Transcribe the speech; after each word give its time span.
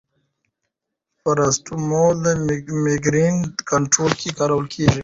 پاراسټامول 1.21 2.15
د 2.47 2.49
مېګرین 2.83 3.35
کنټرول 3.71 4.11
کې 4.19 4.29
کارول 4.37 4.65
کېږي. 4.73 4.99